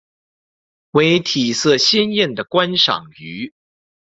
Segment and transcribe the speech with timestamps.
[0.93, 3.53] 为体色鲜艳的观赏鱼。